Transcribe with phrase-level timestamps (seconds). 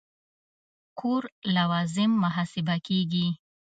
[0.99, 1.23] کور
[1.55, 3.27] لوازم محاسبه کېږي.